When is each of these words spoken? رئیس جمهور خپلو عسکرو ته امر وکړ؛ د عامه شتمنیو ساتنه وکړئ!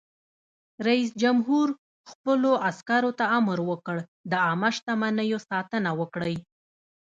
رئیس 0.87 1.09
جمهور 1.21 1.67
خپلو 2.11 2.51
عسکرو 2.69 3.11
ته 3.19 3.25
امر 3.37 3.57
وکړ؛ 3.69 3.97
د 4.31 4.33
عامه 4.45 4.69
شتمنیو 4.75 5.39
ساتنه 5.49 5.89
وکړئ! 5.99 6.35